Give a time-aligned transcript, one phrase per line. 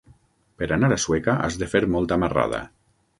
[0.61, 2.63] Per anar a Sueca has de fer molta marrada.